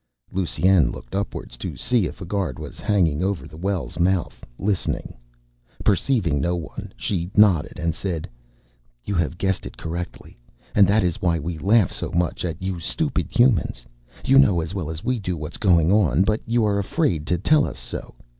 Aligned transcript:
Lusine 0.31 0.89
looked 0.91 1.13
upwards 1.13 1.57
to 1.57 1.77
see 1.77 2.07
if 2.07 2.19
a 2.21 2.25
guard 2.25 2.57
was 2.57 2.79
hanging 2.79 3.21
over 3.21 3.47
the 3.47 3.55
well's 3.55 3.99
mouth 3.99 4.43
listening. 4.57 5.15
Perceiving 5.83 6.41
no 6.41 6.55
one, 6.55 6.91
she 6.97 7.29
nodded 7.37 7.77
and 7.77 7.93
said, 7.93 8.27
"You 9.03 9.13
have 9.13 9.37
guessed 9.37 9.63
it 9.67 9.77
correctly. 9.77 10.39
And 10.73 10.87
that 10.87 11.03
is 11.03 11.21
why 11.21 11.37
we 11.37 11.59
laugh 11.59 11.91
so 11.91 12.09
much 12.13 12.43
at 12.43 12.59
you 12.59 12.79
stupid 12.79 13.27
Humans. 13.29 13.85
You 14.25 14.39
know 14.39 14.59
as 14.59 14.73
well 14.73 14.89
as 14.89 15.03
we 15.03 15.19
do 15.19 15.37
what's 15.37 15.57
going 15.57 15.91
on, 15.91 16.23
but 16.23 16.41
you 16.47 16.65
are 16.65 16.79
afraid 16.79 17.27
to 17.27 17.37
tell 17.37 17.63
us 17.63 17.77
so. 17.77 18.15